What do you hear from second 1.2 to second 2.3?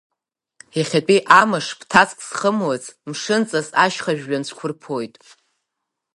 амыш ԥҭацк